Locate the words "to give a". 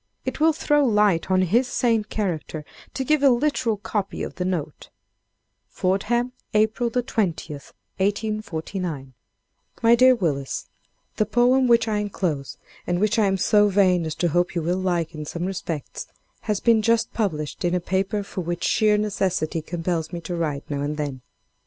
2.95-3.29